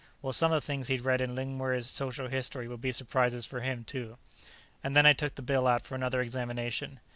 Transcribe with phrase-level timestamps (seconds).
[0.23, 3.59] Well, some of the things he'd read in Lingmuir's Social History would be surprises for
[3.61, 4.17] him, too.
[4.83, 6.99] And then I took the bill out for another examination.